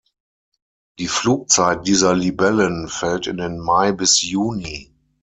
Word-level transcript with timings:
Die 0.97 1.07
Flugzeit 1.07 1.85
dieser 1.85 2.15
Libellen 2.15 2.87
fällt 2.87 3.27
in 3.27 3.37
den 3.37 3.59
Mai 3.59 3.91
bis 3.91 4.23
Juni. 4.23 4.91